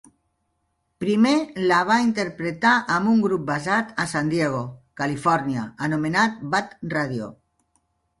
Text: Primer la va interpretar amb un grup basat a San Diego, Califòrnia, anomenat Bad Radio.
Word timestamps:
Primer 1.03 1.33
la 1.71 1.81
va 1.89 1.97
interpretar 2.05 2.71
amb 2.95 3.11
un 3.11 3.21
grup 3.25 3.43
basat 3.49 3.91
a 4.05 4.05
San 4.15 4.31
Diego, 4.31 4.61
Califòrnia, 5.03 5.67
anomenat 5.89 6.41
Bad 6.57 6.75
Radio. 6.97 7.29